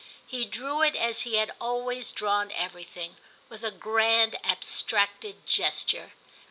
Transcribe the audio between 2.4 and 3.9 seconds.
everything, with a